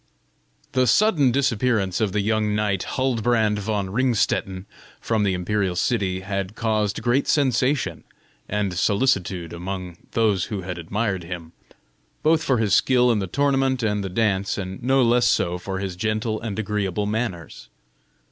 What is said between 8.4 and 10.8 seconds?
and solicitude among those who had